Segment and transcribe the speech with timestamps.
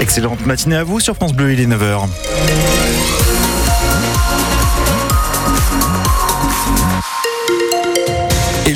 [0.00, 2.08] Excellente matinée à vous sur France Bleu, il est 9h.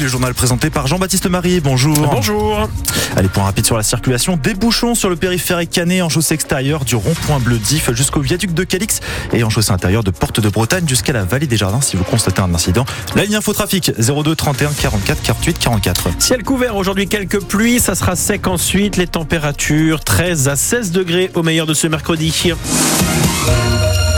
[0.09, 1.61] Le journal présenté par Jean-Baptiste Marie.
[1.61, 1.95] Bonjour.
[1.99, 2.67] Bonjour.
[3.15, 4.39] Allez, point rapide sur la circulation.
[4.43, 8.55] Des bouchons sur le périphérique canet en chaussée extérieure du rond-point bleu d'If jusqu'au viaduc
[8.55, 9.01] de Calix
[9.35, 12.05] et en chaussée intérieure de Porte de Bretagne jusqu'à la vallée des Jardins si vous
[12.05, 12.87] constatez un incident.
[13.17, 16.09] La ligne infotrafic 02 31 44 48 44.
[16.19, 17.79] Ciel couvert aujourd'hui, quelques pluies.
[17.79, 18.97] Ça sera sec ensuite.
[18.97, 22.55] Les températures 13 à 16 degrés au meilleur de ce mercredi.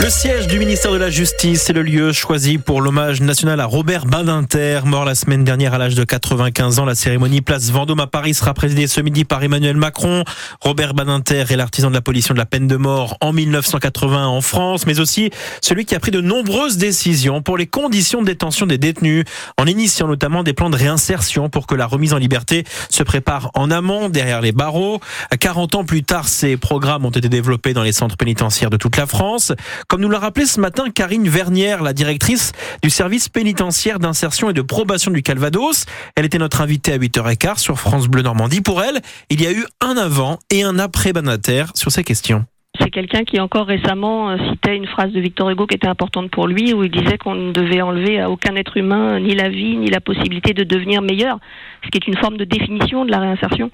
[0.01, 3.65] Le siège du ministère de la Justice est le lieu choisi pour l'hommage national à
[3.65, 6.85] Robert Badinter, mort la semaine dernière à l'âge de 95 ans.
[6.85, 10.23] La cérémonie place Vendôme à Paris sera présidée ce midi par Emmanuel Macron.
[10.59, 14.87] Robert Badinter est l'artisan de l'abolition de la peine de mort en 1980 en France,
[14.87, 15.29] mais aussi
[15.61, 19.25] celui qui a pris de nombreuses décisions pour les conditions de détention des détenus,
[19.59, 23.51] en initiant notamment des plans de réinsertion pour que la remise en liberté se prépare
[23.53, 24.99] en amont, derrière les barreaux.
[25.39, 28.97] 40 ans plus tard, ces programmes ont été développés dans les centres pénitentiaires de toute
[28.97, 29.53] la France.
[29.91, 34.53] Comme nous l'a rappelé ce matin Karine Vernière, la directrice du service pénitentiaire d'insertion et
[34.53, 35.85] de probation du Calvados.
[36.15, 38.61] Elle était notre invitée à 8h15 sur France Bleu Normandie.
[38.61, 42.45] Pour elle, il y a eu un avant et un après Banater sur ces questions.
[42.81, 46.31] C'est quelqu'un qui encore récemment euh, citait une phrase de Victor Hugo qui était importante
[46.31, 49.49] pour lui, où il disait qu'on ne devait enlever à aucun être humain ni la
[49.49, 51.37] vie, ni la possibilité de devenir meilleur,
[51.83, 53.69] ce qui est une forme de définition de la réinsertion.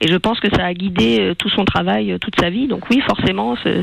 [0.00, 2.66] Et je pense que ça a guidé euh, tout son travail, euh, toute sa vie.
[2.66, 3.82] Donc oui, forcément, ce,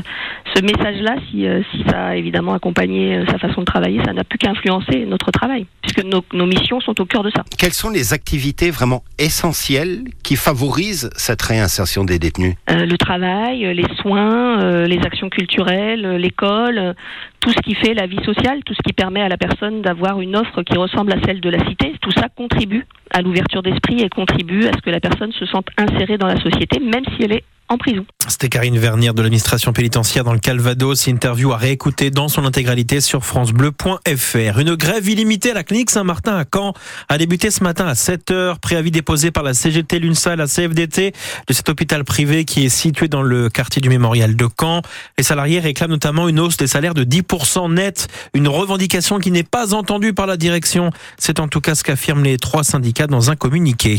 [0.54, 4.38] ce message-là, si, si ça a évidemment accompagné sa façon de travailler, ça n'a plus
[4.38, 7.42] qu'à influencer notre travail, puisque nos, nos missions sont au cœur de ça.
[7.58, 12.54] Quelles sont les activités vraiment essentielles qui favorisent cette réinsertion des détenus?
[12.70, 16.94] Euh, Le travail, les soins, les actions culturelles, euh, l'école,
[17.40, 20.20] tout ce qui fait la vie sociale, tout ce qui permet à la personne d'avoir
[20.20, 24.00] une offre qui ressemble à celle de la cité, tout ça contribue à l'ouverture d'esprit
[24.02, 27.24] et contribue à ce que la personne se sente insérée dans la société, même si
[27.24, 28.04] elle est en prison.
[28.26, 31.06] C'était Karine Vernière de l'administration pénitentiaire dans le Calvados.
[31.06, 34.58] Interview à réécouter dans son intégralité sur francebleu.fr.
[34.58, 36.72] Une grève illimitée à la clinique Saint-Martin à Caen
[37.08, 38.58] a débuté ce matin à 7h.
[38.58, 41.12] Préavis déposé par la CGT, l'UNSA et la CFDT
[41.46, 44.82] de cet hôpital privé qui est situé dans le quartier du mémorial de Caen.
[45.16, 48.08] Les salariés réclament notamment une hausse des salaires de 10% net.
[48.34, 50.90] Une revendication qui n'est pas entendue par la direction.
[51.18, 53.98] C'est en tout cas ce qu'affirment les trois syndicats dans un communiqué.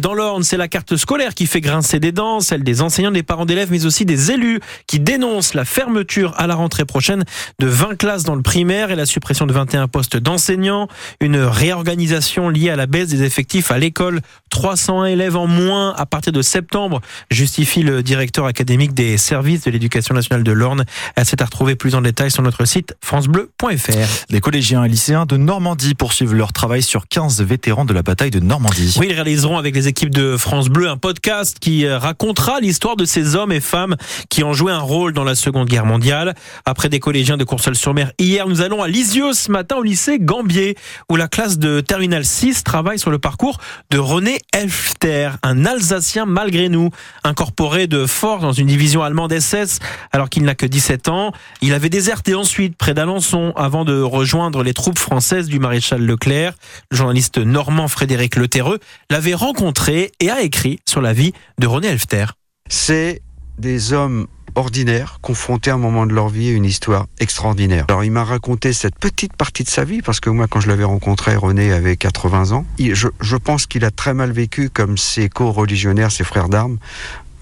[0.00, 3.22] Dans l'Orne, c'est la carte scolaire qui fait grincer des dents, celle des enseignants des
[3.22, 7.24] parents d'élèves, mais aussi des élus qui dénoncent la fermeture à la rentrée prochaine
[7.58, 10.88] de 20 classes dans le primaire et la suppression de 21 postes d'enseignants.
[11.20, 14.20] Une réorganisation liée à la baisse des effectifs à l'école.
[14.50, 19.70] 301 élèves en moins à partir de septembre, justifie le directeur académique des services de
[19.70, 20.84] l'éducation nationale de l'Orne.
[21.24, 24.26] C'est à retrouver plus en détail sur notre site francebleu.fr.
[24.30, 28.30] Les collégiens et lycéens de Normandie poursuivent leur travail sur 15 vétérans de la bataille
[28.30, 28.96] de Normandie.
[28.98, 33.04] Oui, ils réaliseront avec les équipes de France Bleu un podcast qui racontera l'histoire de
[33.04, 33.96] ces hommes et femmes
[34.30, 36.34] qui ont joué un rôle dans la Seconde Guerre mondiale.
[36.64, 40.76] Après des collégiens de Courseul-sur-Mer hier, nous allons à Lisieux ce matin au lycée Gambier
[41.10, 43.58] où la classe de Terminal 6 travaille sur le parcours
[43.90, 46.90] de René Elfter, un Alsacien malgré nous,
[47.24, 49.80] incorporé de force dans une division allemande SS
[50.12, 51.32] alors qu'il n'a que 17 ans.
[51.62, 56.52] Il avait déserté ensuite près d'Alençon avant de rejoindre les troupes françaises du maréchal Leclerc.
[56.90, 58.78] Le journaliste normand Frédéric Leterreux
[59.10, 62.26] l'avait rencontré et a écrit sur la vie de René Elfter.
[62.68, 63.22] C'est
[63.58, 67.84] des hommes ordinaires confrontés à un moment de leur vie à une histoire extraordinaire.
[67.88, 70.68] Alors il m'a raconté cette petite partie de sa vie parce que moi quand je
[70.68, 72.64] l'avais rencontré, René avait 80 ans.
[72.78, 76.78] je, je pense qu'il a très mal vécu comme ses co-religionnaires, ses frères d'armes,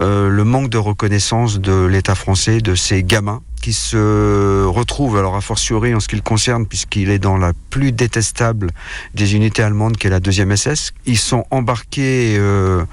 [0.01, 5.35] euh, le manque de reconnaissance de l'État français, de ces gamins qui se retrouvent, alors
[5.35, 8.71] a fortiori en ce qui le concerne, puisqu'il est dans la plus détestable
[9.15, 10.93] des unités allemandes, qui est la deuxième SS.
[11.05, 12.83] Ils sont embarqués euh,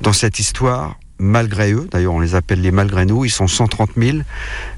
[0.00, 1.88] dans cette histoire malgré eux.
[1.90, 3.24] D'ailleurs, on les appelle les malgré nous.
[3.24, 4.18] Ils sont 130 000.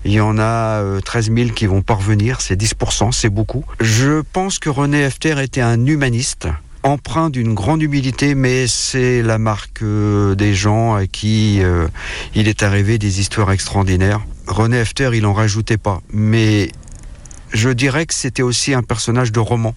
[0.05, 2.41] Il y en a 13 000 qui vont parvenir.
[2.41, 3.65] C'est 10% c'est beaucoup.
[3.81, 6.49] Je pense que René Hefter était un humaniste
[6.83, 11.89] empreint d'une grande humilité, mais c'est la marque des gens à qui euh,
[12.35, 14.21] il est arrivé des histoires extraordinaires.
[14.47, 16.71] René Hefter, il en rajoutait pas, mais
[17.53, 19.75] je dirais que c'était aussi un personnage de roman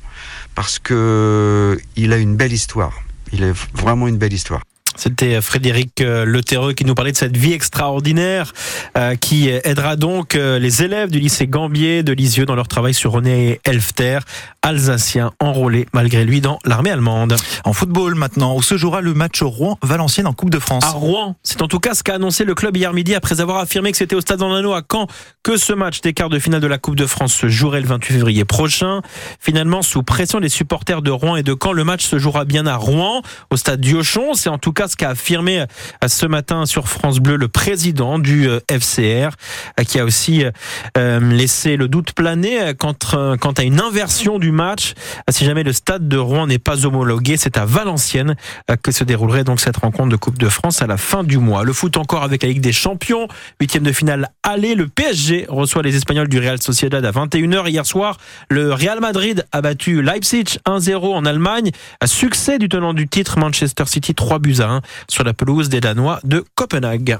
[0.56, 3.02] parce que il a une belle histoire.
[3.32, 4.62] Il a vraiment une belle histoire.
[4.95, 8.54] C'était Frédéric euh, Leterreux qui nous parlait de cette vie extraordinaire
[8.98, 12.94] euh, qui aidera donc euh, les élèves du lycée Gambier de Lisieux dans leur travail
[12.94, 14.19] sur René Elfter,
[14.62, 17.36] alsacien enrôlé malgré lui dans l'armée allemande.
[17.66, 20.84] En football maintenant, où se jouera le match Rouen-Valenciennes en Coupe de France.
[20.86, 23.57] À Rouen, c'est en tout cas ce qu'a annoncé le club hier midi après avoir
[23.57, 25.07] affirmé que c'était au Stade Anneau à Caen
[25.44, 27.88] que ce match des quarts de finale de la Coupe de France se jouerait le
[27.88, 29.01] 28 février prochain?
[29.39, 32.66] Finalement, sous pression des supporters de Rouen et de Caen, le match se jouera bien
[32.66, 34.34] à Rouen, au Stade Diochon.
[34.34, 35.66] C'est en tout cas ce qu'a affirmé
[36.06, 39.30] ce matin sur France Bleu le président du FCR,
[39.88, 40.44] qui a aussi
[40.96, 42.94] laissé le doute planer quant,
[43.40, 44.94] quant à une inversion du match.
[45.30, 48.36] Si jamais le stade de Rouen n'est pas homologué, c'est à Valenciennes
[48.82, 51.64] que se déroulerait donc cette rencontre de Coupe de France à la fin du mois.
[51.64, 53.28] Le foot encore avec la Ligue des Champions,
[53.60, 54.76] huitième de finale aller.
[54.76, 57.70] Le PSG reçoit les Espagnols du Real Sociedad à 21h.
[57.70, 58.18] Hier soir,
[58.50, 61.72] le Real Madrid a battu Leipzig 1-0 en Allemagne.
[62.06, 65.81] Succès du tenant du titre Manchester City 3 buts à 1 sur la pelouse des
[65.81, 67.18] Danois de Copenhague.